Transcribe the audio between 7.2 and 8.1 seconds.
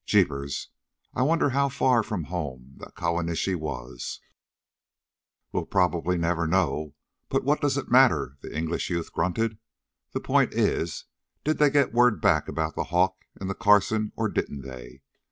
but what does it